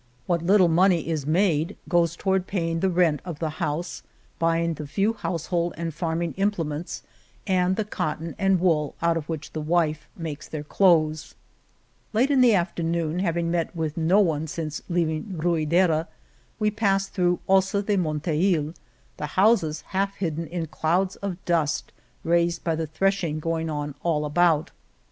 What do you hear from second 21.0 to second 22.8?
of dust raised by